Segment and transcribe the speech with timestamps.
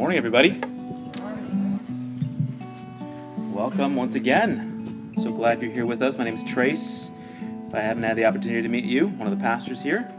[0.00, 0.58] Morning, everybody.
[3.52, 5.12] Welcome once again.
[5.20, 6.16] So glad you're here with us.
[6.16, 7.10] My name is Trace.
[7.68, 10.10] If I haven't had the opportunity to meet you, one of the pastors here.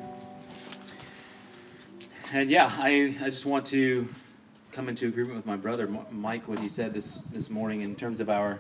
[2.31, 4.07] And yeah, I, I just want to
[4.71, 8.19] come into agreement with my brother Mike what he said this this morning in terms
[8.19, 8.59] of our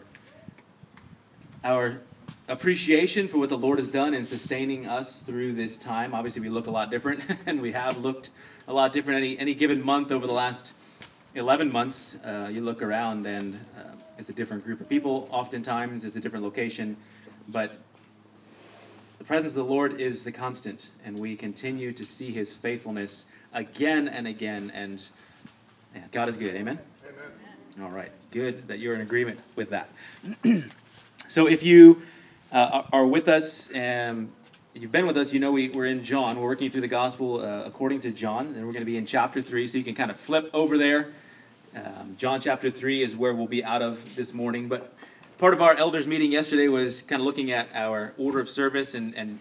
[1.63, 1.99] our
[2.47, 6.15] appreciation for what the Lord has done in sustaining us through this time.
[6.15, 8.31] Obviously, we look a lot different, and we have looked
[8.67, 10.73] a lot different any any given month over the last
[11.35, 13.83] 11 months, uh, you look around and uh,
[14.17, 15.29] it's a different group of people.
[15.31, 16.97] Oftentimes, it's a different location,
[17.47, 17.71] but
[19.17, 23.27] the presence of the Lord is the constant, and we continue to see His faithfulness
[23.53, 24.71] again and again.
[24.75, 25.01] And
[25.95, 26.53] yeah, God is good.
[26.55, 26.77] Amen.
[27.07, 27.85] Amen.
[27.85, 28.11] All right.
[28.31, 29.89] Good that you're in agreement with that.
[31.29, 32.01] so if you
[32.51, 34.29] uh, are with us and
[34.73, 36.37] you've been with us, you know we, we're in John.
[36.37, 39.05] We're working through the gospel uh, according to John, and we're going to be in
[39.05, 41.07] chapter 3, so you can kind of flip over there
[41.75, 44.67] um, John chapter 3 is where we'll be out of this morning.
[44.67, 44.93] But
[45.37, 48.93] part of our elders meeting yesterday was kind of looking at our order of service
[48.93, 49.39] and, and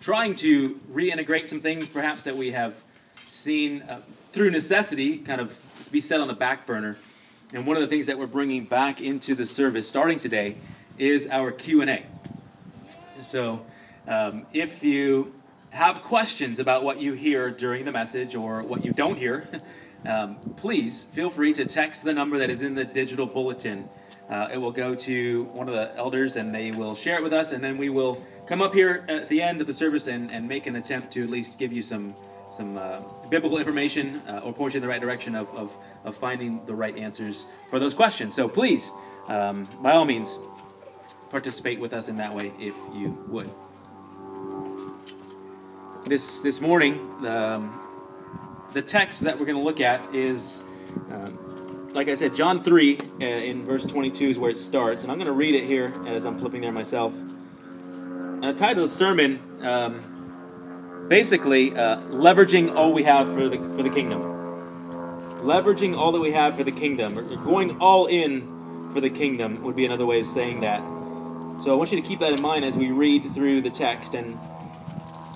[0.00, 2.74] trying to reintegrate some things perhaps that we have
[3.16, 4.00] seen uh,
[4.32, 5.56] through necessity kind of
[5.90, 6.96] be set on the back burner.
[7.52, 10.56] And one of the things that we're bringing back into the service starting today
[10.98, 12.04] is our Q&A.
[13.22, 13.64] So
[14.06, 15.34] um, if you
[15.70, 19.48] have questions about what you hear during the message or what you don't hear,
[20.06, 23.88] um, please feel free to text the number that is in the digital bulletin.
[24.28, 27.32] Uh, it will go to one of the elders and they will share it with
[27.32, 30.30] us, and then we will come up here at the end of the service and,
[30.30, 32.14] and make an attempt to at least give you some
[32.50, 35.70] some uh, biblical information uh, or point you in the right direction of, of,
[36.04, 38.34] of, finding the right answers for those questions.
[38.34, 38.90] So please,
[39.28, 40.36] um, by all means,
[41.30, 43.48] participate with us in that way if you would.
[46.06, 46.94] This this morning,
[47.26, 47.89] um,
[48.72, 50.62] the text that we're going to look at is,
[51.10, 55.02] um, like I said, John 3 uh, in verse 22 is where it starts.
[55.02, 57.12] And I'm going to read it here as I'm flipping there myself.
[57.12, 63.58] And the title of the sermon, um, basically, uh, leveraging all we have for the,
[63.76, 64.22] for the kingdom.
[65.42, 69.62] Leveraging all that we have for the kingdom, or going all in for the kingdom,
[69.62, 70.80] would be another way of saying that.
[71.64, 74.14] So I want you to keep that in mind as we read through the text.
[74.14, 74.38] And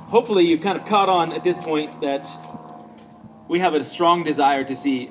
[0.08, 2.26] hopefully you've kind of caught on at this point that
[3.48, 5.10] we have a strong desire to see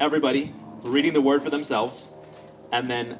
[0.00, 2.08] everybody reading the word for themselves
[2.72, 3.18] and then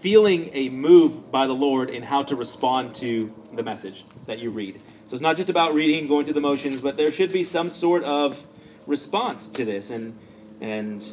[0.00, 4.50] feeling a move by the Lord in how to respond to the message that you
[4.50, 4.80] read.
[5.08, 7.70] So it's not just about reading, going through the motions, but there should be some
[7.70, 8.38] sort of
[8.86, 9.90] response to this.
[9.90, 10.18] And
[10.60, 11.06] and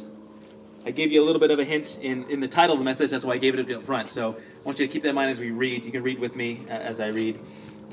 [0.84, 2.84] I gave you a little bit of a hint in, in the title of the
[2.84, 3.10] message.
[3.10, 4.08] That's why I gave it up front.
[4.08, 5.84] So I want you to keep that in mind as we read.
[5.84, 7.38] You can read with me uh, as I read.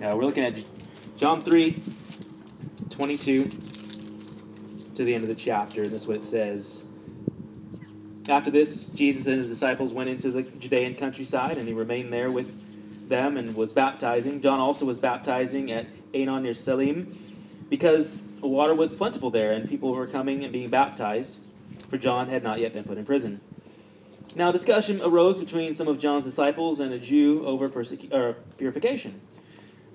[0.02, 0.56] Uh, we're looking at
[1.18, 1.81] John 3,
[3.00, 3.50] 22
[4.94, 6.84] to the end of the chapter, and this is what it says.
[8.28, 12.30] After this, Jesus and his disciples went into the Judean countryside, and he remained there
[12.30, 12.52] with
[13.08, 14.42] them and was baptizing.
[14.42, 17.18] John also was baptizing at Aenon near Salim,
[17.70, 21.40] because water was plentiful there, and people were coming and being baptized,
[21.88, 23.40] for John had not yet been put in prison.
[24.36, 29.22] Now, discussion arose between some of John's disciples and a Jew over persecu- purification.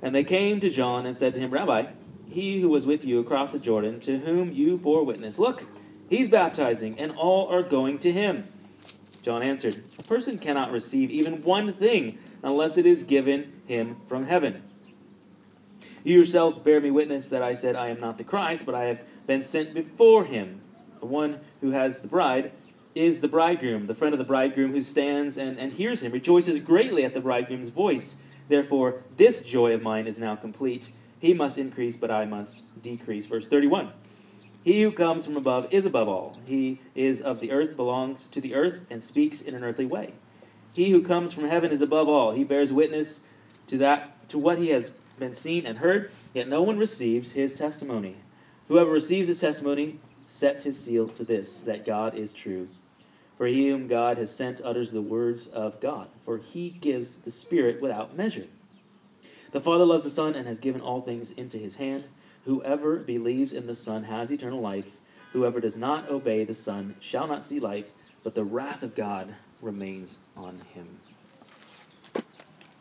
[0.01, 1.85] And they came to John and said to him, Rabbi,
[2.29, 5.39] he who was with you across the Jordan, to whom you bore witness.
[5.39, 5.65] Look,
[6.09, 8.45] he's baptizing, and all are going to him.
[9.23, 14.25] John answered, A person cannot receive even one thing unless it is given him from
[14.27, 14.63] heaven.
[16.05, 18.85] You yourselves bear me witness that I said, I am not the Christ, but I
[18.85, 20.61] have been sent before him.
[21.01, 22.53] The one who has the bride
[22.95, 23.87] is the bridegroom.
[23.87, 27.21] The friend of the bridegroom who stands and, and hears him rejoices greatly at the
[27.21, 28.23] bridegroom's voice.
[28.49, 30.91] Therefore, this joy of mine is now complete.
[31.25, 33.25] He must increase, but I must decrease.
[33.25, 33.91] Verse 31.
[34.63, 36.37] He who comes from above is above all.
[36.45, 40.13] He is of the earth, belongs to the earth, and speaks in an earthly way.
[40.75, 42.33] He who comes from heaven is above all.
[42.33, 43.27] He bears witness
[43.69, 47.55] to that to what he has been seen and heard, yet no one receives his
[47.55, 48.17] testimony.
[48.69, 49.95] Whoever receives his testimony
[50.27, 52.69] sets his seal to this, that God is true.
[53.39, 57.31] For he whom God has sent utters the words of God, for he gives the
[57.31, 58.45] Spirit without measure.
[59.55, 62.03] The Father loves the Son and has given all things into his hand.
[62.45, 64.91] Whoever believes in the Son has eternal life.
[65.33, 67.87] Whoever does not obey the Son shall not see life,
[68.25, 70.89] but the wrath of God remains on him.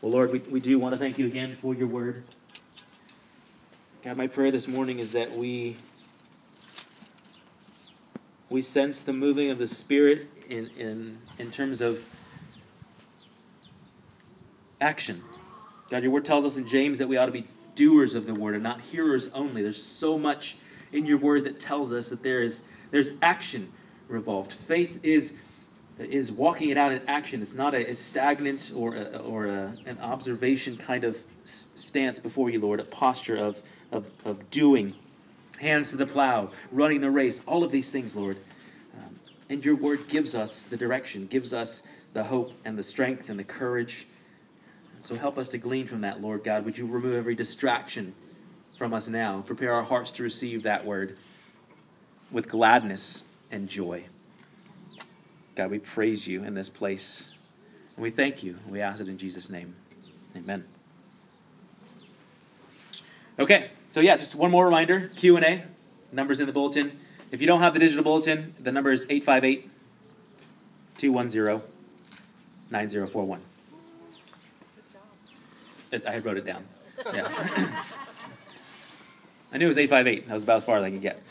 [0.02, 2.24] Well, Lord, we, we do want to thank you again for your word.
[4.02, 5.76] God, my prayer this morning is that we
[8.50, 12.02] we sense the moving of the Spirit in, in, in terms of
[14.80, 15.22] action.
[15.90, 18.34] God, your word tells us in James that we ought to be doers of the
[18.34, 19.62] word and not hearers only.
[19.62, 20.56] There's so much
[20.92, 23.70] in your word that tells us that there is there's action
[24.08, 24.52] revolved.
[24.52, 25.40] Faith is
[25.98, 27.42] is walking it out in action.
[27.42, 32.50] It's not a, a stagnant or a, or a, an observation kind of stance before
[32.50, 33.60] you, Lord, a posture of,
[33.92, 34.94] of, of doing,
[35.60, 38.36] hands to the plow, running the race, all of these things, Lord.
[38.98, 41.82] Um, and your word gives us the direction, gives us
[42.12, 44.06] the hope and the strength and the courage.
[45.04, 46.64] So help us to glean from that, Lord God.
[46.64, 48.14] Would you remove every distraction
[48.78, 49.42] from us now?
[49.46, 51.18] Prepare our hearts to receive that word
[52.32, 54.02] with gladness and joy.
[55.56, 57.34] God, we praise you in this place.
[57.96, 58.56] And we thank you.
[58.66, 59.74] We ask it in Jesus' name.
[60.36, 60.64] Amen.
[63.38, 65.64] Okay, so yeah, just one more reminder, Q&A,
[66.12, 66.98] numbers in the bulletin.
[67.30, 69.68] If you don't have the digital bulletin, the number is 858
[70.96, 71.62] 210
[72.70, 73.40] 9041.
[75.92, 76.64] I had wrote it down.
[77.12, 77.28] Yeah.
[79.52, 80.26] I knew it was 858.
[80.26, 81.22] That was about as far as I could get.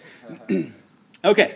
[1.26, 1.56] okay.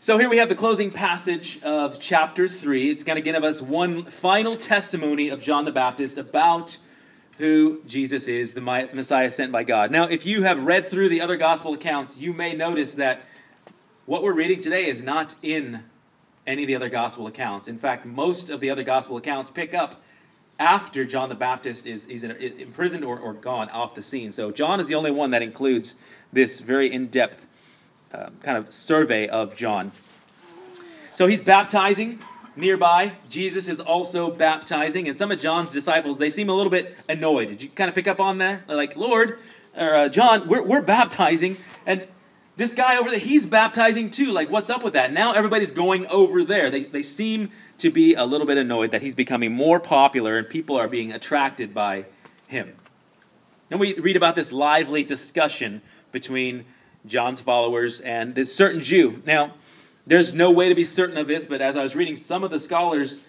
[0.00, 2.90] So here we have the closing passage of chapter 3.
[2.90, 6.76] It's going to give us one final testimony of John the Baptist about
[7.38, 9.90] who Jesus is, the Messiah sent by God.
[9.90, 13.22] Now, if you have read through the other gospel accounts, you may notice that
[14.04, 15.82] what we're reading today is not in
[16.46, 17.68] any of the other gospel accounts.
[17.68, 20.02] In fact, most of the other gospel accounts pick up
[20.58, 24.32] after John the Baptist is, is imprisoned or, or gone off the scene.
[24.32, 25.96] So John is the only one that includes
[26.32, 27.44] this very in depth
[28.12, 29.92] uh, kind of survey of John.
[31.14, 32.18] So he's baptizing
[32.56, 33.12] nearby.
[33.28, 37.48] Jesus is also baptizing, and some of John's disciples they seem a little bit annoyed.
[37.48, 38.66] Did you kind of pick up on that?
[38.66, 39.38] They're like, Lord,
[39.76, 41.56] or uh, John, we're, we're baptizing,
[41.86, 42.06] and
[42.56, 44.32] this guy over there, he's baptizing too.
[44.32, 45.12] Like, what's up with that?
[45.12, 46.70] Now everybody's going over there.
[46.70, 50.48] They, they seem to be a little bit annoyed that he's becoming more popular and
[50.48, 52.04] people are being attracted by
[52.46, 52.74] him.
[53.68, 55.80] Then we read about this lively discussion
[56.12, 56.66] between
[57.06, 59.22] John's followers and this certain Jew.
[59.24, 59.54] Now,
[60.06, 62.50] there's no way to be certain of this, but as I was reading, some of
[62.50, 63.26] the scholars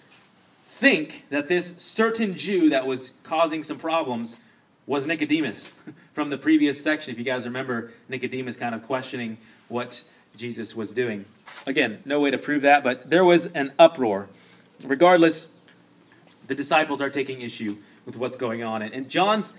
[0.80, 4.36] think that this certain Jew that was causing some problems
[4.86, 5.78] was Nicodemus
[6.14, 7.12] from the previous section.
[7.12, 9.38] If you guys remember, Nicodemus kind of questioning
[9.70, 10.02] what
[10.36, 11.26] Jesus was doing.
[11.66, 14.28] Again, no way to prove that, but there was an uproar.
[14.86, 15.54] Regardless,
[16.48, 18.82] the disciples are taking issue with what's going on.
[18.82, 19.54] And John's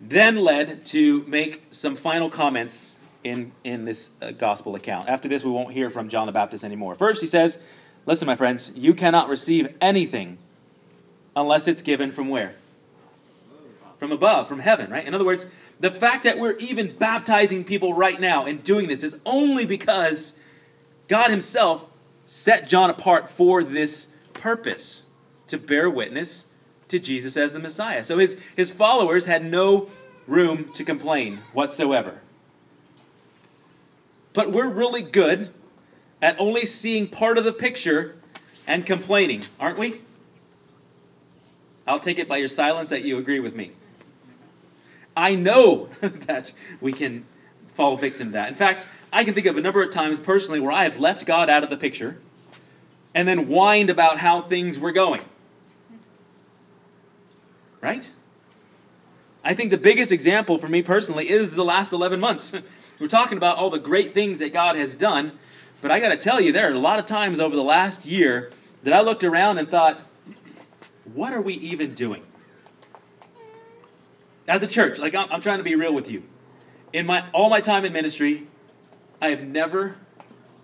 [0.00, 5.08] then led to make some final comments in, in this uh, gospel account.
[5.08, 6.94] After this, we won't hear from John the Baptist anymore.
[6.94, 7.62] First, he says,
[8.04, 10.38] Listen, my friends, you cannot receive anything
[11.36, 12.54] unless it's given from where?
[14.02, 15.06] From above, from heaven, right?
[15.06, 15.46] In other words,
[15.78, 20.40] the fact that we're even baptizing people right now and doing this is only because
[21.06, 21.86] God Himself
[22.24, 25.04] set John apart for this purpose
[25.46, 26.46] to bear witness
[26.88, 28.04] to Jesus as the Messiah.
[28.04, 29.86] So his, his followers had no
[30.26, 32.18] room to complain whatsoever.
[34.32, 35.48] But we're really good
[36.20, 38.16] at only seeing part of the picture
[38.66, 40.00] and complaining, aren't we?
[41.86, 43.70] I'll take it by your silence that you agree with me.
[45.16, 47.24] I know that we can
[47.74, 48.48] fall victim to that.
[48.48, 51.26] In fact, I can think of a number of times personally where I have left
[51.26, 52.16] God out of the picture
[53.14, 55.22] and then whined about how things were going.
[57.80, 58.08] Right?
[59.44, 62.52] I think the biggest example for me personally is the last 11 months.
[63.00, 65.32] We're talking about all the great things that God has done,
[65.80, 68.06] but I got to tell you, there are a lot of times over the last
[68.06, 68.50] year
[68.84, 69.98] that I looked around and thought,
[71.12, 72.22] what are we even doing?
[74.48, 76.22] As a church, like I'm, I'm trying to be real with you.
[76.92, 78.46] In my all my time in ministry,
[79.20, 79.96] I have never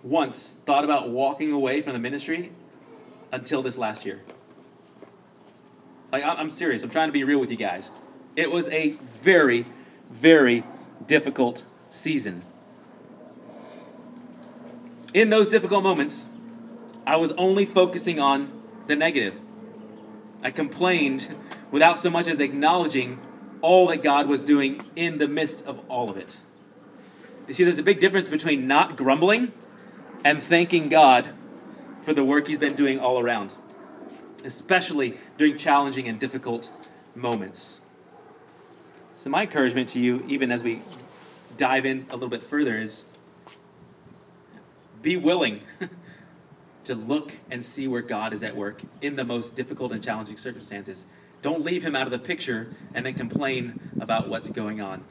[0.03, 2.51] once thought about walking away from the ministry
[3.31, 4.21] until this last year.
[6.11, 6.83] Like I'm serious.
[6.83, 7.89] I'm trying to be real with you guys.
[8.35, 8.91] It was a
[9.23, 9.65] very,
[10.09, 10.63] very
[11.07, 12.41] difficult season.
[15.13, 16.25] In those difficult moments,
[17.05, 18.51] I was only focusing on
[18.87, 19.35] the negative.
[20.43, 21.27] I complained
[21.71, 23.19] without so much as acknowledging
[23.61, 26.37] all that God was doing in the midst of all of it.
[27.47, 29.51] You see, there's a big difference between not grumbling
[30.23, 31.29] and thanking God
[32.03, 33.51] for the work He's been doing all around,
[34.45, 36.69] especially during challenging and difficult
[37.15, 37.81] moments.
[39.15, 40.81] So, my encouragement to you, even as we
[41.57, 43.05] dive in a little bit further is
[45.01, 45.61] be willing
[46.85, 50.37] to look and see where God is at work in the most difficult and challenging
[50.37, 51.05] circumstances.
[51.41, 55.03] Don't leave him out of the picture and then complain about what's going on.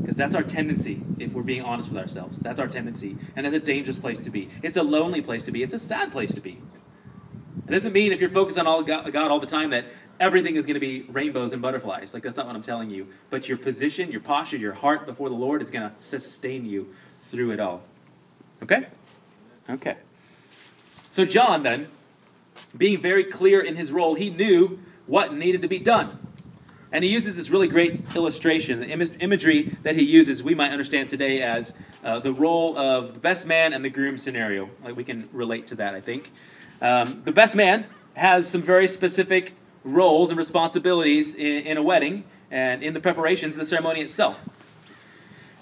[0.00, 2.38] Because that's our tendency, if we're being honest with ourselves.
[2.38, 3.16] That's our tendency.
[3.36, 4.50] And that's a dangerous place to be.
[4.62, 5.62] It's a lonely place to be.
[5.62, 6.58] It's a sad place to be.
[7.68, 9.86] It doesn't mean if you're focused on all God, God all the time that
[10.20, 12.12] everything is going to be rainbows and butterflies.
[12.12, 13.06] Like, that's not what I'm telling you.
[13.30, 16.92] But your position, your posture, your heart before the Lord is going to sustain you
[17.30, 17.82] through it all.
[18.62, 18.86] Okay?
[19.70, 19.96] Okay.
[21.10, 21.88] So John then,
[22.76, 26.18] being very clear in his role, he knew what needed to be done.
[26.92, 30.72] And he uses this really great illustration, the Im- imagery that he uses, we might
[30.72, 31.72] understand today as
[32.04, 34.68] uh, the role of the best man and the groom scenario.
[34.84, 36.30] Like we can relate to that, I think.
[36.82, 39.52] Um, the best man has some very specific
[39.84, 44.36] roles and responsibilities in, in a wedding and in the preparations of the ceremony itself.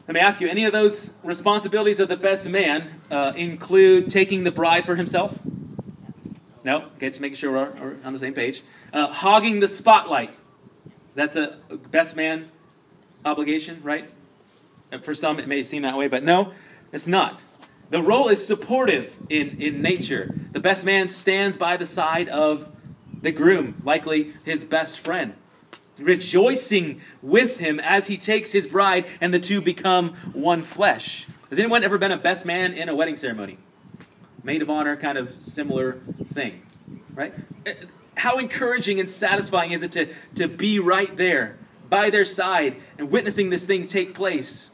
[0.09, 4.43] Let me ask you, any of those responsibilities of the best man uh, include taking
[4.43, 5.39] the bride for himself?
[6.71, 6.83] No?
[6.99, 8.63] Okay, just making sure we're, on the same page.
[8.93, 10.31] Uh, hogging the spotlight.
[11.17, 11.59] That's a
[11.91, 12.49] best man
[13.25, 14.09] obligation, right?
[15.03, 16.53] For some, it may seem that way, but no,
[16.93, 17.43] it's not.
[17.91, 20.33] The role is supportive in, in nature.
[20.53, 22.69] The best man stands by the side of
[23.21, 25.35] the groom, likely his best friend,
[26.01, 31.27] rejoicing with him as he takes his bride and the two become one flesh.
[31.49, 33.59] Has anyone ever been a best man in a wedding ceremony?
[34.43, 35.99] Maid of honor, kind of similar
[36.33, 36.63] thing,
[37.15, 37.35] right?
[37.67, 37.73] Uh,
[38.17, 41.57] how encouraging and satisfying is it to, to be right there
[41.89, 44.71] by their side and witnessing this thing take place?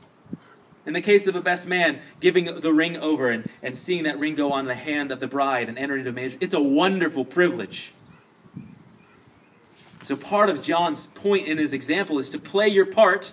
[0.87, 4.21] In the case of a best man, giving the ring over and, and seeing that
[4.21, 7.25] ring go on the hand of the bride and entering into marriage, it's a wonderful
[7.25, 7.93] privilege.
[10.05, 13.33] So, part of John's point in his example is to play your part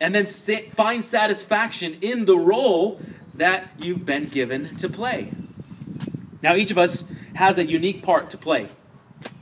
[0.00, 3.00] and then find satisfaction in the role
[3.38, 5.32] that you've been given to play.
[6.42, 8.68] Now, each of us has a unique part to play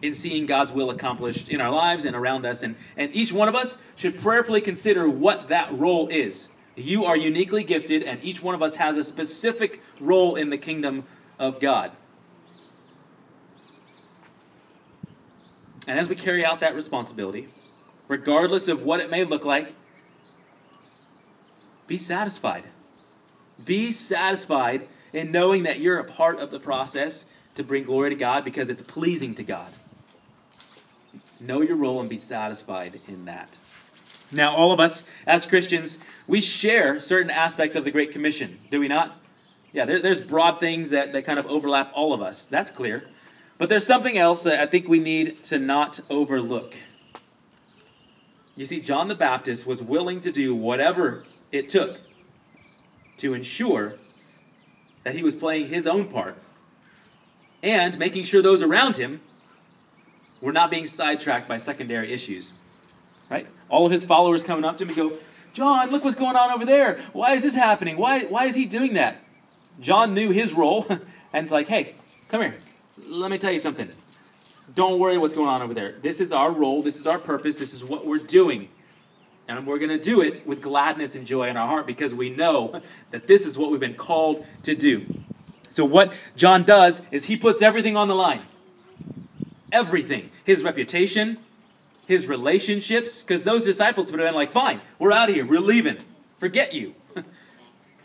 [0.02, 3.48] in seeing God's will accomplished in our lives and around us, and, and each one
[3.48, 6.48] of us should prayerfully consider what that role is.
[6.76, 10.58] You are uniquely gifted, and each one of us has a specific role in the
[10.58, 11.04] kingdom
[11.38, 11.90] of God.
[15.86, 17.48] And as we carry out that responsibility,
[18.08, 19.74] regardless of what it may look like,
[21.86, 22.64] be satisfied.
[23.66, 28.16] Be satisfied in knowing that you're a part of the process to bring glory to
[28.16, 29.70] God because it's pleasing to God.
[31.40, 33.58] Know your role and be satisfied in that.
[34.32, 38.80] Now, all of us as Christians, we share certain aspects of the Great Commission, do
[38.80, 39.12] we not?
[39.72, 42.46] Yeah, there, there's broad things that, that kind of overlap all of us.
[42.46, 43.04] That's clear.
[43.58, 46.74] But there's something else that I think we need to not overlook.
[48.54, 52.00] You see, John the Baptist was willing to do whatever it took
[53.18, 53.94] to ensure
[55.04, 56.36] that he was playing his own part
[57.62, 59.20] and making sure those around him
[60.40, 62.52] were not being sidetracked by secondary issues.
[63.30, 63.46] Right?
[63.68, 65.18] All of his followers coming up to him and go,
[65.52, 67.00] John, look what's going on over there.
[67.12, 67.96] Why is this happening?
[67.96, 69.16] Why, why is he doing that?
[69.80, 71.94] John knew his role, and it's like, hey,
[72.28, 72.54] come here
[73.08, 73.88] let me tell you something.
[74.74, 75.94] Don't worry what's going on over there.
[76.02, 76.82] This is our role.
[76.82, 77.58] This is our purpose.
[77.58, 78.68] This is what we're doing.
[79.48, 82.30] And we're going to do it with gladness and joy in our heart because we
[82.30, 82.80] know
[83.12, 85.06] that this is what we've been called to do.
[85.70, 88.42] So, what John does is he puts everything on the line.
[89.70, 90.30] Everything.
[90.44, 91.38] His reputation,
[92.06, 95.46] his relationships, because those disciples would have been like, fine, we're out of here.
[95.46, 95.98] We're leaving.
[96.38, 96.94] Forget you.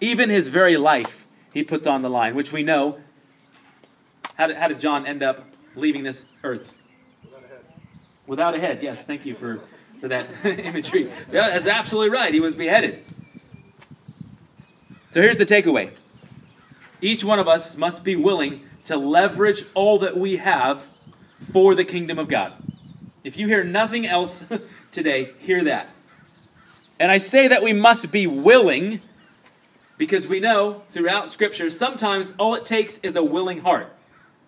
[0.02, 3.00] Even his very life, he puts on the line, which we know
[4.36, 5.46] how did, how did John end up
[5.76, 6.74] leaving this earth?
[7.24, 7.66] Without a head.
[8.28, 8.80] Without a head.
[8.82, 9.62] Yes, thank you for,
[10.02, 11.10] for that imagery.
[11.32, 12.34] Yeah, that's absolutely right.
[12.34, 13.04] He was beheaded.
[15.14, 15.92] So here's the takeaway
[17.02, 20.86] each one of us must be willing to leverage all that we have
[21.52, 22.54] for the kingdom of God.
[23.24, 24.44] If you hear nothing else
[24.92, 25.88] today, hear that.
[27.00, 29.00] And I say that we must be willing
[29.98, 33.92] because we know throughout Scripture sometimes all it takes is a willing heart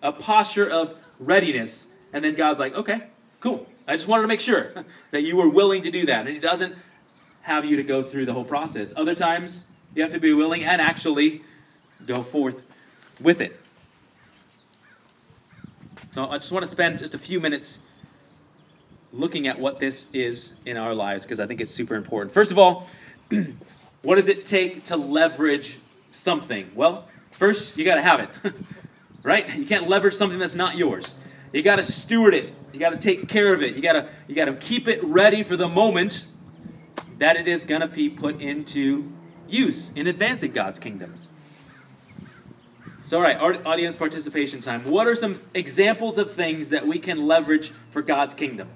[0.04, 1.88] a posture of readiness.
[2.12, 3.02] And then God's like, okay,
[3.40, 3.66] cool.
[3.86, 4.72] I just wanted to make sure
[5.10, 6.20] that you were willing to do that.
[6.20, 6.74] And He doesn't
[7.42, 8.92] have you to go through the whole process.
[8.96, 11.42] Other times, you have to be willing and actually
[12.04, 12.60] go forth
[13.20, 13.60] with it.
[16.12, 17.80] So I just want to spend just a few minutes
[19.12, 22.32] looking at what this is in our lives because I think it's super important.
[22.32, 22.86] First of all,
[24.02, 25.78] what does it take to leverage
[26.10, 26.70] something?
[26.74, 28.30] Well, first, you got to have it.
[29.22, 29.56] right?
[29.56, 31.20] You can't leverage something that's not yours.
[31.52, 32.52] You got to steward it.
[32.74, 33.76] You got to take care of it.
[33.76, 36.26] You got to you got to keep it ready for the moment
[37.18, 39.12] that it is going to be put into
[39.46, 41.14] use in advancing God's kingdom.
[43.04, 44.84] So, all right, audience participation time.
[44.86, 48.68] What are some examples of things that we can leverage for God's kingdom?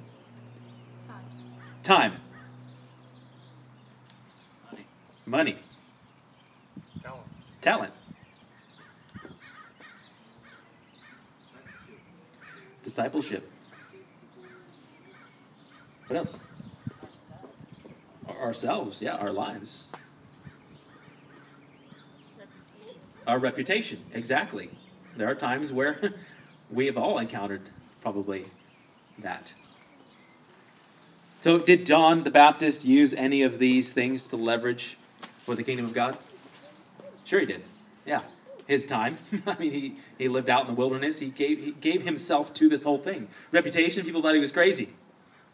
[1.09, 1.17] Time.
[1.83, 2.13] Time.
[4.71, 4.87] Money.
[5.27, 5.57] Money.
[7.03, 7.27] Talent.
[7.61, 7.93] Talent.
[12.85, 13.58] Discipleship.
[16.09, 16.39] What else?
[18.29, 19.89] Ourselves, yeah, our lives.
[23.29, 24.05] our reputation.
[24.15, 24.71] Exactly.
[25.17, 25.99] There are times where
[26.71, 28.47] we have all encountered probably
[29.19, 29.55] that.
[31.41, 34.99] So, did John the Baptist use any of these things to leverage
[35.45, 36.19] for the kingdom of God?
[37.25, 37.63] Sure, he did.
[38.07, 38.23] Yeah,
[38.67, 39.19] his time.
[39.47, 41.19] I mean, he, he lived out in the wilderness.
[41.19, 43.29] He gave he gave himself to this whole thing.
[43.53, 44.05] Reputation.
[44.05, 44.91] People thought he was crazy,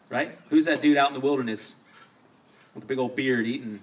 [0.09, 0.37] right?
[0.49, 1.83] Who's that dude out in the wilderness
[2.73, 3.79] with a big old beard eating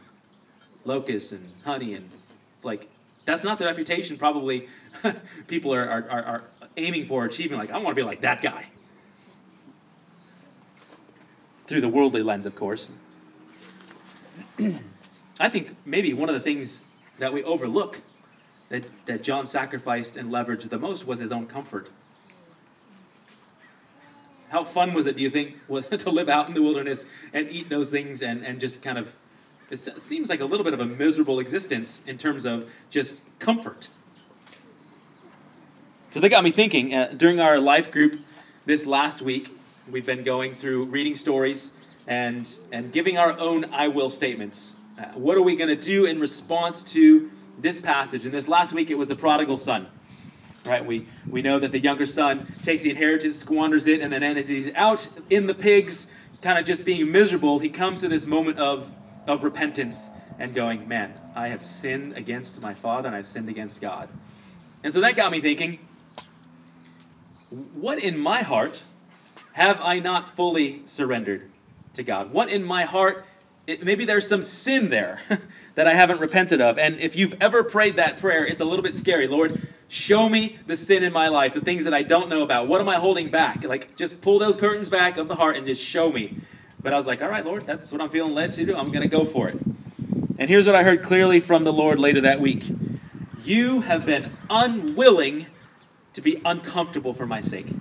[0.84, 2.08] locusts and honey and
[2.56, 2.88] it's like
[3.24, 4.68] that's not the reputation probably
[5.46, 6.42] people are, are, are,
[6.76, 8.66] aiming for achieving like i want to be like that guy.
[11.66, 12.90] Through the worldly lens of course.
[15.40, 16.88] I think maybe one of the things
[17.18, 18.00] that we overlook
[18.70, 21.88] that, that john sacrificed and leveraged the most was his own comfort
[24.52, 25.56] how fun was it do you think
[25.99, 29.09] to live out in the wilderness and eat those things and, and just kind of
[29.73, 33.88] it seems like a little bit of a miserable existence in terms of just comfort.
[36.11, 36.92] So that got me thinking.
[36.92, 38.21] Uh, during our life group
[38.66, 39.49] this last week,
[39.90, 41.75] we've been going through reading stories
[42.06, 44.78] and and giving our own I will statements.
[44.99, 48.26] Uh, what are we going to do in response to this passage?
[48.26, 49.87] And this last week, it was the prodigal son.
[50.64, 50.85] Right?
[50.85, 54.49] We we know that the younger son takes the inheritance, squanders it, and then as
[54.49, 58.59] he's out in the pigs, kind of just being miserable, he comes to this moment
[58.59, 58.88] of
[59.26, 63.81] of repentance and going, man, I have sinned against my Father and I've sinned against
[63.81, 64.09] God.
[64.83, 65.78] And so that got me thinking,
[67.75, 68.83] what in my heart
[69.52, 71.49] have I not fully surrendered
[71.95, 72.33] to God?
[72.33, 73.25] What in my heart,
[73.66, 75.21] it, maybe there's some sin there
[75.75, 76.78] that I haven't repented of.
[76.78, 79.26] And if you've ever prayed that prayer, it's a little bit scary.
[79.28, 79.61] Lord,
[79.92, 82.68] show me the sin in my life, the things that I don't know about.
[82.68, 83.64] What am I holding back?
[83.64, 86.32] Like, just pull those curtains back of the heart and just show me.
[86.82, 88.76] But I was like, all right, Lord, that's what I'm feeling led to do.
[88.76, 89.58] I'm going to go for it.
[90.38, 92.72] And here's what I heard clearly from the Lord later that week
[93.34, 95.48] You have been unwilling
[96.14, 97.76] to be uncomfortable for my sake.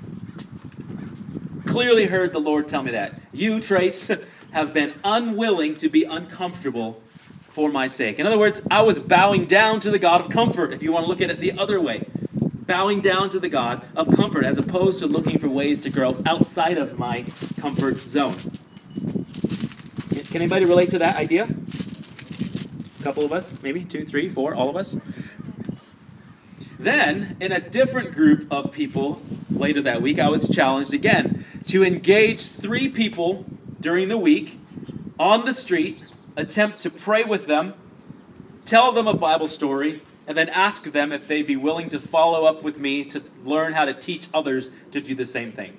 [1.65, 3.15] Clearly heard the Lord tell me that.
[3.31, 4.11] You, Trace,
[4.51, 7.01] have been unwilling to be uncomfortable
[7.51, 8.19] for my sake.
[8.19, 11.05] In other words, I was bowing down to the God of comfort, if you want
[11.05, 12.07] to look at it the other way.
[12.65, 16.21] Bowing down to the God of comfort as opposed to looking for ways to grow
[16.25, 17.25] outside of my
[17.59, 18.35] comfort zone.
[20.09, 21.49] Can anybody relate to that idea?
[22.99, 24.95] A couple of us, maybe two, three, four, all of us.
[26.79, 31.83] Then, in a different group of people later that week, I was challenged again to
[31.83, 33.45] engage three people
[33.81, 34.57] during the week
[35.19, 36.01] on the street,
[36.35, 37.73] attempt to pray with them,
[38.65, 42.45] tell them a Bible story, and then ask them if they'd be willing to follow
[42.45, 45.77] up with me to learn how to teach others to do the same thing.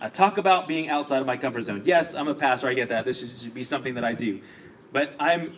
[0.00, 1.82] I talk about being outside of my comfort zone.
[1.84, 2.68] Yes, I'm a pastor.
[2.68, 3.04] I get that.
[3.04, 4.40] This should be something that I do.
[4.92, 5.50] But I'm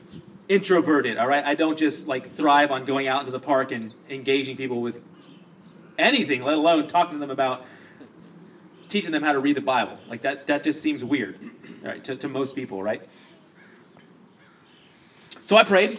[0.48, 1.44] introverted, all right?
[1.44, 5.00] I don't just like thrive on going out into the park and engaging people with
[5.98, 7.60] anything, let alone talking to them about
[8.88, 9.98] teaching them how to read the Bible.
[10.08, 11.36] Like that that just seems weird,
[11.82, 13.02] right, to, to most people, right?
[15.46, 15.98] So I prayed,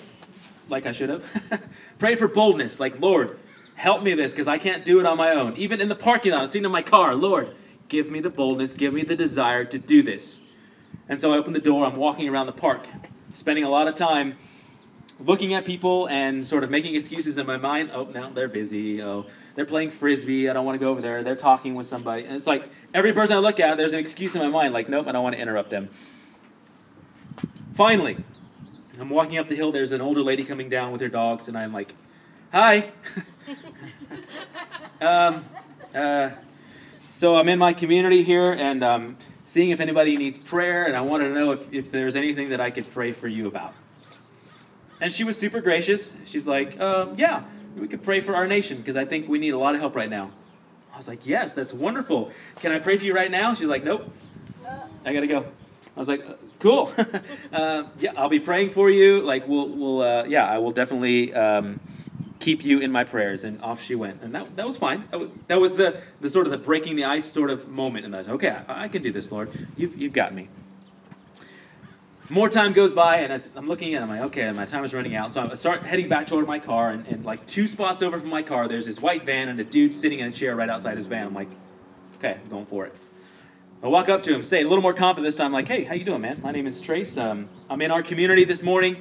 [0.69, 1.23] like I should have.
[1.99, 3.39] prayed for boldness, like, Lord,
[3.73, 5.55] help me this, because I can't do it on my own.
[5.57, 7.55] Even in the parking lot, sitting in my car, Lord,
[7.89, 10.41] Give me the boldness, give me the desire to do this.
[11.07, 12.86] And so I open the door, I'm walking around the park,
[13.33, 14.36] spending a lot of time
[15.19, 17.91] looking at people and sort of making excuses in my mind.
[17.93, 19.01] Oh, now they're busy.
[19.01, 20.49] Oh, they're playing frisbee.
[20.49, 21.23] I don't want to go over there.
[21.23, 22.25] They're talking with somebody.
[22.25, 24.89] And it's like every person I look at, there's an excuse in my mind, like,
[24.89, 25.89] nope, I don't want to interrupt them.
[27.75, 28.17] Finally,
[28.99, 29.71] I'm walking up the hill.
[29.71, 31.93] There's an older lady coming down with her dogs, and I'm like,
[32.51, 32.91] hi.
[35.01, 35.45] um,
[35.93, 36.31] uh,
[37.10, 41.01] so I'm in my community here and um, seeing if anybody needs prayer, and I
[41.01, 43.73] wanted to know if, if there's anything that I could pray for you about.
[44.99, 46.15] And she was super gracious.
[46.25, 47.43] She's like, uh, yeah,
[47.75, 49.95] we could pray for our nation because I think we need a lot of help
[49.95, 50.31] right now.
[50.93, 52.31] I was like, yes, that's wonderful.
[52.57, 53.53] Can I pray for you right now?
[53.53, 54.12] She's like, nope,
[55.05, 55.45] I gotta go.
[55.97, 56.93] I was like, uh, cool.
[57.51, 59.19] uh, yeah, I'll be praying for you.
[59.21, 61.79] Like, we'll, we'll, uh, yeah, I will definitely um,
[62.39, 63.43] keep you in my prayers.
[63.43, 64.21] And off she went.
[64.21, 65.05] And that, that was fine.
[65.47, 68.05] That was, the, the sort of the breaking the ice sort of moment.
[68.05, 69.49] And I was, okay, I, I can do this, Lord.
[69.75, 70.49] You've, you've got me.
[72.29, 74.83] More time goes by, and as I'm looking at it, I'm like, okay, my time
[74.83, 75.31] is running out.
[75.31, 78.29] So I start heading back toward my car, and, and like two spots over from
[78.29, 80.97] my car, there's this white van and a dude sitting in a chair right outside
[80.97, 81.25] his van.
[81.25, 81.47] I'm like,
[82.17, 82.93] okay, I'm going for it.
[83.81, 85.95] I walk up to him, say a little more confident this time, like, hey, how
[85.95, 86.41] you doing, man?
[86.41, 87.17] My name is Trace.
[87.17, 88.97] Um, I'm in our community this morning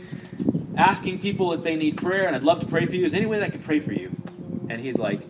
[0.77, 3.05] asking people if they need prayer, and I'd love to pray for you.
[3.07, 4.13] Is there any way that I can pray for you?
[4.69, 5.23] And he's like,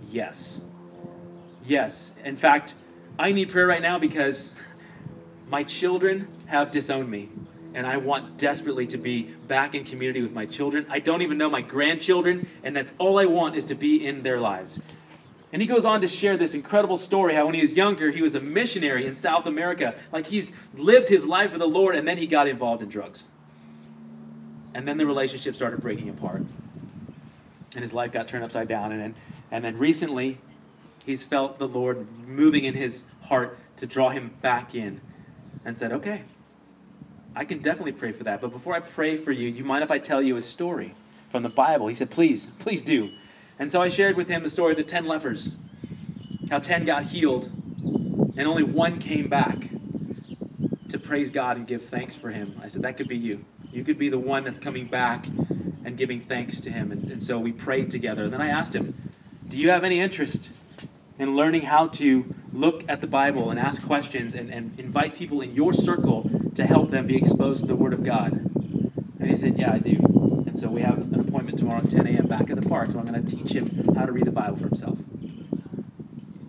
[0.00, 0.62] Yes.
[1.60, 2.12] Yes.
[2.24, 2.76] In fact,
[3.18, 4.54] I need prayer right now because
[5.46, 7.30] my children have disowned me.
[7.74, 10.86] and I want desperately to be back in community with my children.
[10.90, 14.22] I don't even know my grandchildren, and that's all I want is to be in
[14.22, 14.80] their lives.
[15.52, 18.20] And he goes on to share this incredible story how when he was younger, he
[18.20, 19.94] was a missionary in South America.
[20.12, 23.24] Like he's lived his life with the Lord, and then he got involved in drugs.
[24.74, 26.42] And then the relationship started breaking apart.
[27.74, 28.92] And his life got turned upside down.
[28.92, 29.14] And then,
[29.50, 30.38] and then recently,
[31.06, 35.00] he's felt the Lord moving in his heart to draw him back in
[35.64, 36.22] and said, okay,
[37.34, 38.40] I can definitely pray for that.
[38.40, 40.94] But before I pray for you, you mind if I tell you a story
[41.30, 41.86] from the Bible?
[41.86, 43.10] He said, please, please do.
[43.58, 45.56] And so I shared with him the story of the ten lepers,
[46.50, 49.68] how ten got healed, and only one came back
[50.88, 52.60] to praise God and give thanks for him.
[52.62, 53.44] I said, that could be you.
[53.72, 56.92] You could be the one that's coming back and giving thanks to him.
[56.92, 58.24] And, and so we prayed together.
[58.24, 58.94] And then I asked him,
[59.48, 60.50] do you have any interest
[61.18, 65.42] in learning how to look at the Bible and ask questions and, and invite people
[65.42, 68.32] in your circle to help them be exposed to the Word of God?
[68.32, 69.96] And he said, Yeah, I do.
[70.46, 70.97] And so we have
[71.68, 72.26] tomorrow at 10 a.m.
[72.26, 74.56] back at the park, so I'm going to teach him how to read the Bible
[74.56, 74.96] for himself.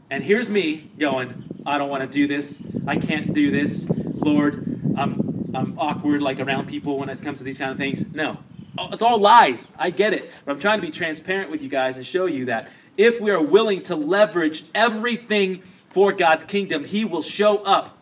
[0.10, 2.58] And here's me going, I don't want to do this.
[2.88, 3.86] I can't do this.
[3.90, 4.66] Lord,
[4.98, 8.14] I'm, I'm awkward like around people when it comes to these kind of things.
[8.14, 8.38] No.
[8.78, 9.68] Oh, it's all lies.
[9.78, 10.32] I get it.
[10.46, 13.32] But I'm trying to be transparent with you guys and show you that if we
[13.32, 17.98] are willing to leverage everything for God's kingdom, He will show up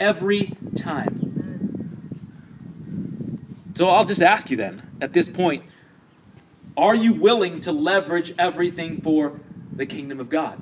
[0.00, 1.28] every time.
[3.74, 5.64] So I'll just ask you then, at this point,
[6.76, 9.38] are you willing to leverage everything for
[9.76, 10.58] the kingdom of God?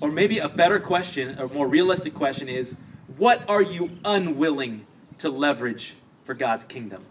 [0.00, 2.74] Or maybe a better question, a more realistic question is,
[3.18, 4.86] what are you unwilling
[5.18, 7.04] to leverage for God's kingdom?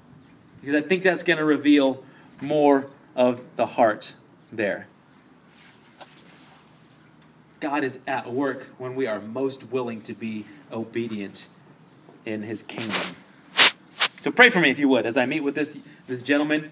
[0.61, 2.03] Because I think that's going to reveal
[2.41, 4.13] more of the heart
[4.51, 4.87] there.
[7.59, 11.45] God is at work when we are most willing to be obedient
[12.25, 13.01] in his kingdom.
[14.21, 15.77] So pray for me if you would as I meet with this
[16.07, 16.71] this gentleman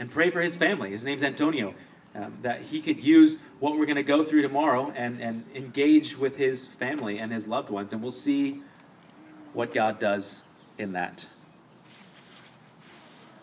[0.00, 0.90] and pray for his family.
[0.90, 1.74] His name's Antonio.
[2.12, 6.18] Um, that he could use what we're going to go through tomorrow and, and engage
[6.18, 7.92] with his family and his loved ones.
[7.92, 8.62] And we'll see
[9.52, 10.40] what God does
[10.76, 11.24] in that.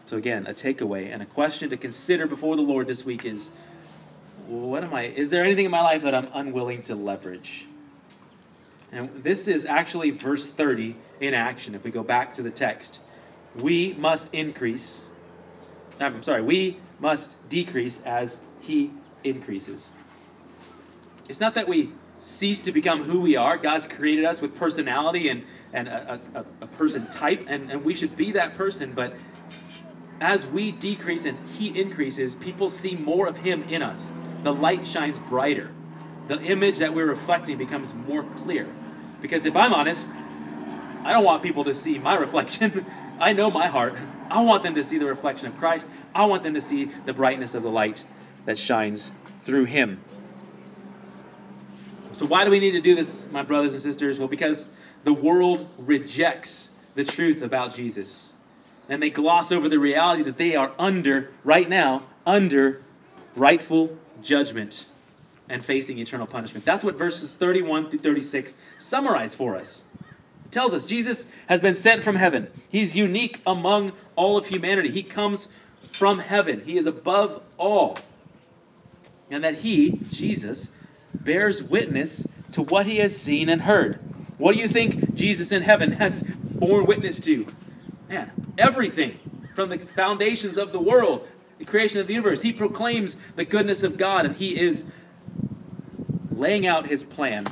[0.08, 3.50] So, again, a takeaway and a question to consider before the Lord this week is
[4.48, 5.04] what am I?
[5.04, 7.66] Is there anything in my life that I'm unwilling to leverage?
[8.92, 11.74] And this is actually verse 30 in action.
[11.76, 13.04] If we go back to the text,
[13.56, 15.06] we must increase.
[16.00, 18.92] I'm sorry, we must decrease as he
[19.24, 19.90] increases.
[21.30, 23.58] It's not that we cease to become who we are.
[23.58, 27.94] God's created us with personality and, and a, a, a person type, and, and we
[27.94, 28.94] should be that person.
[28.94, 29.18] But
[30.22, 34.12] as we decrease and he increases, people see more of him in us.
[34.44, 35.72] The light shines brighter.
[36.28, 38.68] The image that we're reflecting becomes more clear.
[39.22, 40.08] Because if I'm honest,
[41.06, 42.86] I don't want people to see my reflection.
[43.20, 43.96] I know my heart.
[44.30, 45.88] I want them to see the reflection of Christ.
[46.14, 48.04] I want them to see the brightness of the light
[48.46, 49.12] that shines
[49.44, 50.00] through him.
[52.14, 54.18] So, why do we need to do this, my brothers and sisters?
[54.18, 54.68] Well, because
[55.04, 58.34] the world rejects the truth about Jesus.
[58.90, 62.82] And they gloss over the reality that they are under, right now, under
[63.36, 64.86] rightful judgment
[65.50, 66.66] and facing eternal punishment.
[66.66, 69.84] That's what verses 31 through 36 summarize for us.
[70.52, 72.48] Tells us Jesus has been sent from heaven.
[72.70, 74.92] He's unique among all of humanity.
[74.92, 75.50] He comes
[75.92, 76.62] from heaven.
[76.62, 77.98] He is above all.
[79.30, 80.78] And that he, Jesus,
[81.26, 84.00] bears witness to what he has seen and heard.
[84.38, 86.24] What do you think Jesus in heaven has
[86.60, 87.48] borne witness to?
[88.08, 89.20] Man, everything
[89.54, 92.42] from the foundations of the world, the creation of the universe.
[92.42, 94.90] He proclaims the goodness of God and he is
[96.30, 97.46] laying out his plan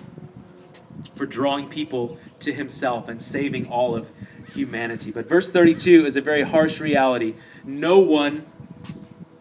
[1.15, 4.09] for drawing people to himself and saving all of
[4.53, 5.11] humanity.
[5.11, 7.35] But verse 32 is a very harsh reality.
[7.65, 8.45] No one,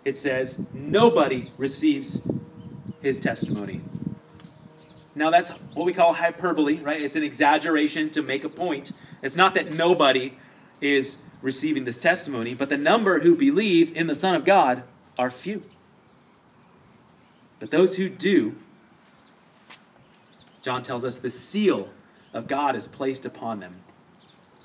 [0.04, 2.22] it says, nobody receives
[3.00, 3.80] his testimony.
[5.14, 7.00] Now, that's what we call hyperbole, right?
[7.00, 8.92] It's an exaggeration to make a point.
[9.22, 10.32] It's not that nobody
[10.80, 14.82] is receiving this testimony, but the number who believe in the Son of God
[15.18, 15.62] are few.
[17.60, 18.56] But those who do,
[20.62, 21.88] John tells us the seal
[22.34, 23.74] of God is placed upon them,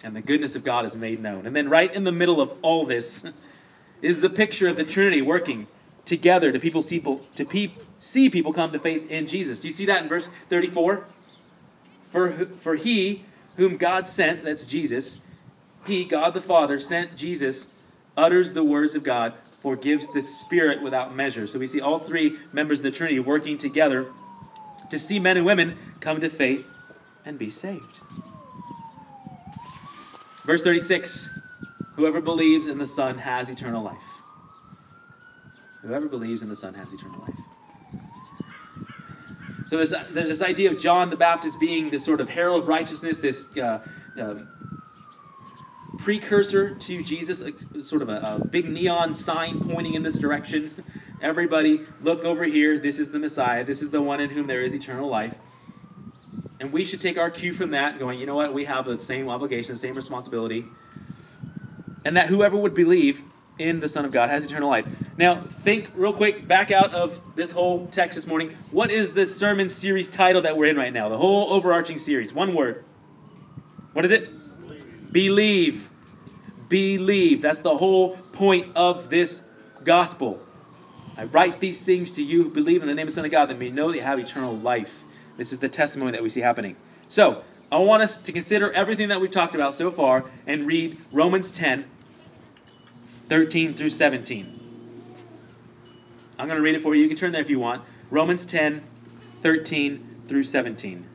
[0.03, 1.45] and the goodness of God is made known.
[1.45, 3.25] And then, right in the middle of all this,
[4.01, 5.67] is the picture of the Trinity working
[6.05, 9.59] together to people, people to pe- see people come to faith in Jesus.
[9.59, 11.05] Do you see that in verse 34?
[12.11, 13.23] For, for he
[13.57, 15.21] whom God sent, that's Jesus,
[15.85, 17.73] he, God the Father, sent Jesus,
[18.17, 21.45] utters the words of God, forgives the Spirit without measure.
[21.45, 24.07] So we see all three members of the Trinity working together
[24.89, 26.65] to see men and women come to faith
[27.29, 27.99] and be saved.
[30.45, 31.29] Verse 36
[31.95, 34.21] Whoever believes in the Son has eternal life.
[35.81, 37.35] Whoever believes in the Son has eternal life.
[39.65, 42.67] So there's, there's this idea of John the Baptist being this sort of herald of
[42.67, 43.83] righteousness, this uh,
[44.17, 44.47] um,
[45.97, 47.43] precursor to Jesus,
[47.81, 50.83] sort of a, a big neon sign pointing in this direction.
[51.21, 52.79] Everybody, look over here.
[52.79, 53.65] This is the Messiah.
[53.65, 55.38] This is the one in whom there is eternal life.
[56.59, 58.53] And we should take our cue from that, going, you know what?
[58.53, 60.65] We have the same obligation, the same responsibility.
[62.03, 63.21] And that whoever would believe
[63.57, 64.85] in the Son of God has eternal life.
[65.17, 68.55] Now, think real quick, back out of this whole text this morning.
[68.71, 71.09] What is the sermon series title that we're in right now?
[71.09, 72.33] The whole overarching series.
[72.33, 72.83] One word.
[73.93, 74.29] What is it?
[75.11, 75.11] Believe.
[75.11, 75.89] Believe.
[76.69, 77.41] Believe.
[77.41, 79.43] That's the whole point of this
[79.83, 80.41] gospel.
[81.17, 83.31] I write these things to you who believe in the name of the Son of
[83.31, 85.03] God, that may know that you have eternal life.
[85.39, 86.75] This is the testimony that we see happening.
[87.07, 90.97] So, I want us to consider everything that we've talked about so far and read
[91.13, 91.85] Romans 10,
[93.29, 94.59] 13 through 17.
[96.37, 97.03] I'm going to read it for you.
[97.03, 97.83] You can turn there if you want.
[98.11, 98.83] Romans 10,
[99.41, 101.07] 13 through 17.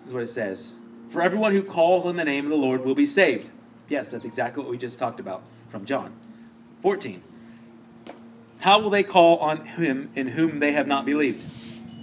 [0.00, 0.74] This is what it says.
[1.08, 3.50] For everyone who calls on the name of the Lord will be saved.
[3.88, 6.12] Yes, that's exactly what we just talked about from John.
[6.82, 7.22] 14.
[8.58, 11.42] How will they call on him in whom they have not believed?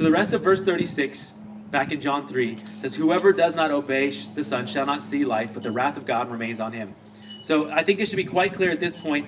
[0.00, 1.32] So the rest of verse 36,
[1.70, 5.50] back in John 3, says, Whoever does not obey the Son shall not see life,
[5.52, 6.94] but the wrath of God remains on him.
[7.42, 9.26] So I think it should be quite clear at this point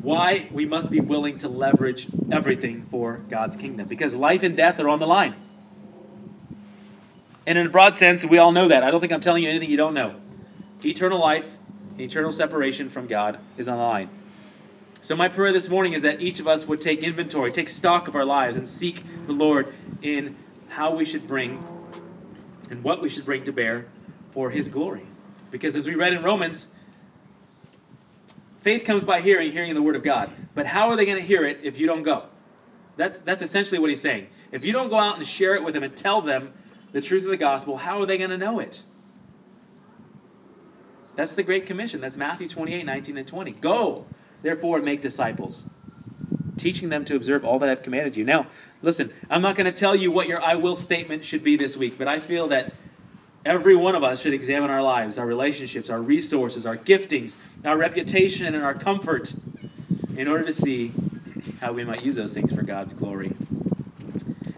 [0.00, 3.88] why we must be willing to leverage everything for God's kingdom.
[3.88, 5.34] Because life and death are on the line.
[7.46, 8.82] And in a broad sense, we all know that.
[8.82, 10.14] I don't think I'm telling you anything you don't know.
[10.82, 11.44] Eternal life,
[11.98, 14.08] eternal separation from God is on the line.
[15.02, 18.06] So, my prayer this morning is that each of us would take inventory, take stock
[18.06, 20.36] of our lives, and seek the Lord in
[20.68, 21.60] how we should bring
[22.70, 23.86] and what we should bring to bear
[24.30, 25.04] for His glory.
[25.50, 26.72] Because as we read in Romans,
[28.60, 30.30] faith comes by hearing, hearing the Word of God.
[30.54, 32.26] But how are they going to hear it if you don't go?
[32.96, 34.28] That's, that's essentially what he's saying.
[34.52, 36.52] If you don't go out and share it with them and tell them
[36.92, 38.80] the truth of the gospel, how are they going to know it?
[41.16, 42.00] That's the Great Commission.
[42.00, 43.50] That's Matthew 28, 19, and 20.
[43.52, 44.06] Go,
[44.42, 45.64] therefore, make disciples,
[46.56, 48.24] teaching them to observe all that I've commanded you.
[48.24, 48.46] Now,
[48.82, 51.76] listen, I'm not going to tell you what your I will statement should be this
[51.76, 52.72] week, but I feel that
[53.44, 57.76] every one of us should examine our lives, our relationships, our resources, our giftings, our
[57.76, 59.34] reputation, and our comfort
[60.16, 60.92] in order to see
[61.60, 63.32] how we might use those things for God's glory.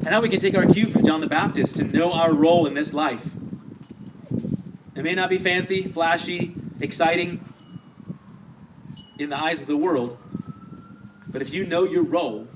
[0.05, 2.67] And how we can take our cue from John the Baptist to know our role
[2.67, 3.25] in this life.
[4.97, 7.41] It may not be fancy, flashy, exciting
[9.19, 10.19] in the eyes of the world,
[11.33, 12.49] but if you know your role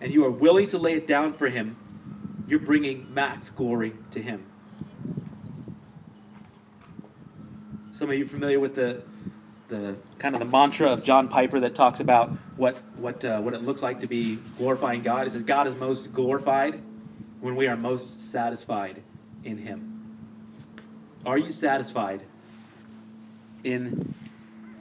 [0.00, 1.76] and you are willing to lay it down for Him,
[2.46, 4.46] you're bringing max glory to Him.
[7.92, 9.02] Some of you familiar with the
[9.68, 13.54] the kind of the mantra of John Piper that talks about what what uh, what
[13.54, 15.26] it looks like to be glorifying God.
[15.26, 16.80] It says God is most glorified
[17.40, 19.02] when we are most satisfied
[19.44, 19.84] in Him.
[21.24, 22.24] Are you satisfied
[23.64, 24.14] in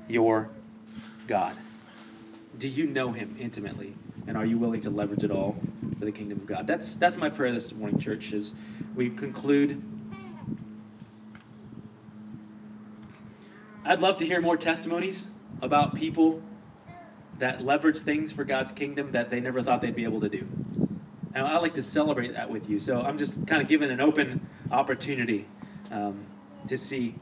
[0.07, 0.49] your
[1.29, 1.55] God?
[2.57, 3.93] Do you know Him intimately,
[4.27, 5.55] and are you willing to leverage it all
[5.99, 6.67] for the kingdom of God?
[6.67, 8.33] That's that's my prayer this morning, church.
[8.33, 8.53] As
[8.95, 9.81] we conclude
[13.85, 16.41] I'd love to hear more testimonies about people
[17.39, 20.47] that leverage things for God's kingdom that they never thought they'd be able to do.
[21.33, 22.79] And I like to celebrate that with you.
[22.79, 25.47] So I'm just kind of giving an open opportunity
[25.91, 26.25] um,
[26.67, 27.15] to see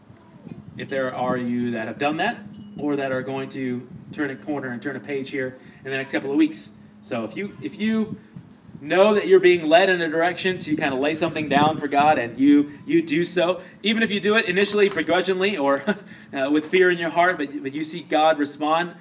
[0.77, 2.37] if there are you that have done that
[2.79, 5.97] or that are going to turn a corner and turn a page here in the
[5.97, 6.71] next couple of weeks.
[7.01, 8.17] So if you if you
[8.81, 11.87] know that you're being led in a direction to kind of lay something down for
[11.87, 15.83] God and you you do so even if you do it initially begrudgingly or
[16.33, 18.93] uh, with fear in your heart but, but you see God respond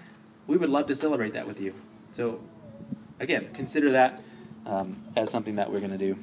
[0.47, 1.75] we would love to celebrate that with you
[2.13, 2.41] so
[3.21, 4.19] again consider that
[4.65, 6.17] um, as something that we're going to do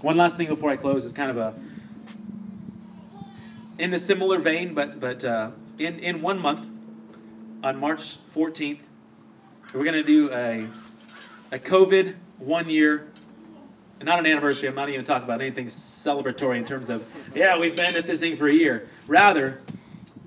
[0.00, 1.54] one last thing before I close is kind of a
[3.78, 6.71] in a similar vein but but uh, in in one month
[7.62, 8.80] on March 14th
[9.74, 10.68] we're going to do a
[11.52, 13.06] a COVID one year,
[14.02, 14.68] not an anniversary.
[14.68, 18.20] I'm not even talking about anything celebratory in terms of, yeah, we've been at this
[18.20, 18.88] thing for a year.
[19.06, 19.60] Rather,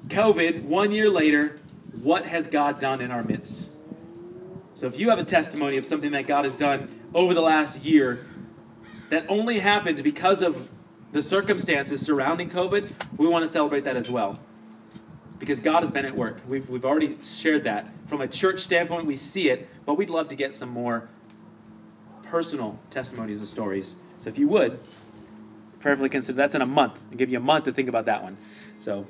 [0.08, 1.60] COVID, one year later,
[2.02, 3.71] what has God done in our midst?
[4.76, 7.84] So if you have a testimony of something that God has done over the last
[7.84, 8.19] year
[9.10, 10.69] that only happened because of
[11.12, 14.39] the circumstances surrounding COVID, we want to celebrate that as well.
[15.39, 16.38] Because God has been at work.
[16.48, 17.88] We've, we've already shared that.
[18.08, 21.10] From a church standpoint, we see it, but we'd love to get some more
[22.24, 23.95] personal testimonies and stories.
[24.19, 24.80] So if you would,
[25.80, 27.00] prayerfully consider that's in a month.
[27.12, 28.38] I'll give you a month to think about that one.
[28.80, 29.06] So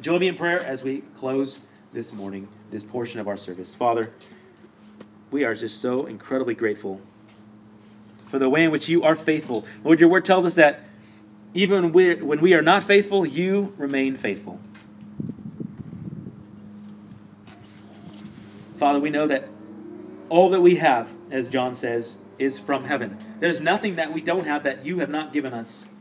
[0.00, 1.58] join me in prayer as we close
[1.92, 3.74] this morning, this portion of our service.
[3.74, 4.10] Father,
[5.30, 7.00] we are just so incredibly grateful
[8.28, 9.64] for the way in which you are faithful.
[9.84, 10.80] Lord, your word tells us that
[11.52, 14.60] even when we are not faithful, you remain faithful.
[18.90, 19.48] Father, we know that
[20.30, 23.16] all that we have, as John says, is from heaven.
[23.38, 25.94] There's nothing that we don't have that you have not given us.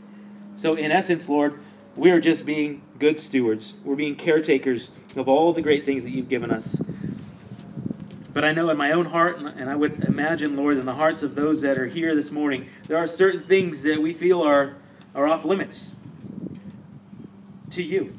[0.56, 1.60] So, in essence, Lord,
[1.96, 3.80] we are just being good stewards.
[3.86, 6.82] We're being caretakers of all the great things that you've given us.
[8.34, 11.22] But I know in my own heart, and I would imagine, Lord, in the hearts
[11.22, 14.78] of those that are here this morning, there are certain things that we feel are,
[15.14, 15.94] are off limits
[17.70, 18.16] to you.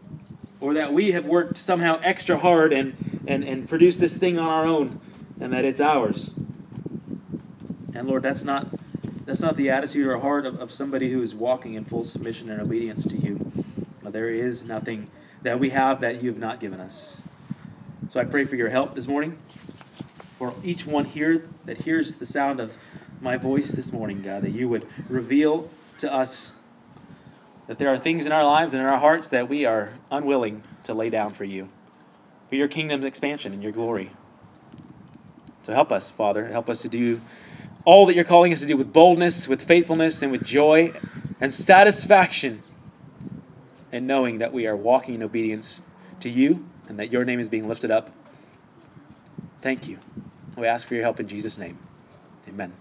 [0.60, 2.94] Or that we have worked somehow extra hard and,
[3.26, 4.96] and, and produced this thing on our own,
[5.40, 6.34] and that it's ours.
[7.94, 8.68] And Lord, that's not
[9.26, 12.50] that's not the attitude or heart of, of somebody who is walking in full submission
[12.50, 13.40] and obedience to you.
[14.02, 15.08] There is nothing
[15.42, 17.20] that we have that you have not given us.
[18.08, 19.38] So I pray for your help this morning
[20.38, 22.72] for each one here that hears the sound of
[23.20, 26.52] my voice this morning, God, that you would reveal to us
[27.66, 30.64] that there are things in our lives and in our hearts that we are unwilling
[30.84, 31.68] to lay down for you,
[32.50, 34.10] for your kingdom's expansion and your glory.
[35.62, 36.46] So help us, Father.
[36.46, 37.20] Help us to do
[37.84, 40.92] all that you're calling us to do with boldness, with faithfulness, and with joy
[41.40, 42.62] and satisfaction
[43.92, 45.80] in knowing that we are walking in obedience
[46.20, 48.10] to you and that your name is being lifted up.
[49.62, 49.98] Thank you.
[50.56, 51.78] We ask for your help in Jesus' name.
[52.48, 52.74] Amen.